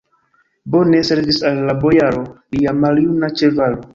[0.75, 2.25] Bone servis al la bojaro
[2.57, 3.87] lia maljuna ĉevalo!